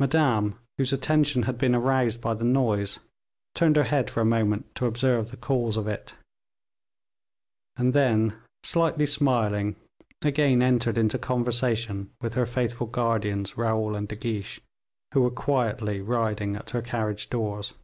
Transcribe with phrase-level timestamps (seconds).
[0.00, 2.98] Madame, whose attention had been aroused by the noise,
[3.54, 6.16] turned her head for a moment to observe the cause of it,
[7.76, 9.76] and then, slightly smiling,
[10.24, 14.60] again entered into conversation with her faithful guardians, Raoul and De Guiche,
[15.12, 17.74] who were quietly riding at her carriage doors.